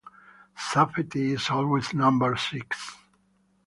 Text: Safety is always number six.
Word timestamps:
Safety 0.57 1.33
is 1.33 1.51
always 1.51 1.93
number 1.93 2.35
six. 2.35 2.97